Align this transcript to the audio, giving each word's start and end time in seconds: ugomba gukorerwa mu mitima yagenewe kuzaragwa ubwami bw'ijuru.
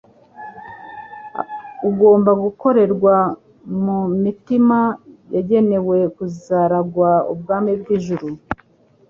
ugomba 1.89 2.31
gukorerwa 2.43 3.15
mu 3.83 3.99
mitima 4.23 4.79
yagenewe 5.35 5.97
kuzaragwa 6.15 7.09
ubwami 7.33 7.71
bw'ijuru. 7.79 8.27